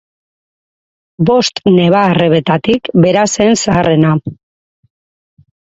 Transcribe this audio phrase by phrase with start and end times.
[1.31, 4.19] Bost neba-arrebetatik bera zen zaharrena.